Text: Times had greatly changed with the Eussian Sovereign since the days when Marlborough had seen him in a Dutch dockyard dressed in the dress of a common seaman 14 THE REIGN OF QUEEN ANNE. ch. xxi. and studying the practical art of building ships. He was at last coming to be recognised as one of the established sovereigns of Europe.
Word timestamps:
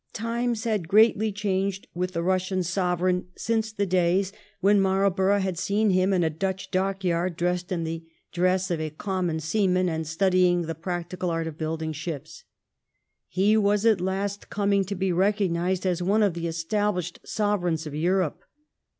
Times 0.13 0.63
had 0.63 0.87
greatly 0.87 1.31
changed 1.31 1.87
with 1.93 2.13
the 2.13 2.23
Eussian 2.23 2.65
Sovereign 2.65 3.27
since 3.37 3.71
the 3.71 3.85
days 3.85 4.33
when 4.59 4.81
Marlborough 4.81 5.37
had 5.37 5.59
seen 5.59 5.91
him 5.91 6.11
in 6.11 6.23
a 6.23 6.29
Dutch 6.31 6.71
dockyard 6.71 7.35
dressed 7.37 7.71
in 7.71 7.83
the 7.83 8.03
dress 8.31 8.71
of 8.71 8.81
a 8.81 8.89
common 8.89 9.39
seaman 9.39 9.85
14 9.85 9.85
THE 9.85 9.91
REIGN 9.91 9.93
OF 9.93 9.93
QUEEN 9.93 9.93
ANNE. 9.93 10.03
ch. 10.03 10.07
xxi. 10.07 10.07
and 10.07 10.07
studying 10.07 10.61
the 10.63 10.73
practical 10.81 11.29
art 11.29 11.45
of 11.45 11.57
building 11.59 11.93
ships. 11.93 12.43
He 13.27 13.55
was 13.55 13.85
at 13.85 14.01
last 14.01 14.49
coming 14.49 14.83
to 14.85 14.95
be 14.95 15.11
recognised 15.11 15.85
as 15.85 16.01
one 16.01 16.23
of 16.23 16.33
the 16.33 16.47
established 16.47 17.19
sovereigns 17.23 17.85
of 17.85 17.93
Europe. 17.93 18.41